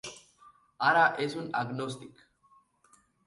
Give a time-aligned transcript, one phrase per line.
[0.91, 2.25] Ara és un agnòstic.